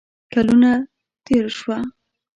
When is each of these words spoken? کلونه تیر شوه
کلونه 0.31 0.71
تیر 1.25 1.45
شوه 1.57 1.77